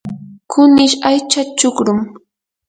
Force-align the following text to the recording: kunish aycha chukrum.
kunish 0.51 0.95
aycha 1.09 1.41
chukrum. 1.57 1.99